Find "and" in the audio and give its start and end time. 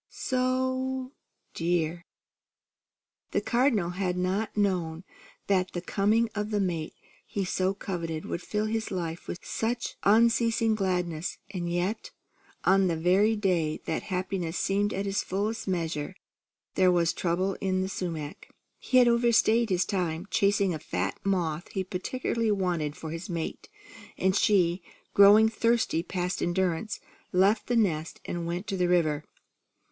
11.51-11.71, 24.17-24.35, 28.25-28.47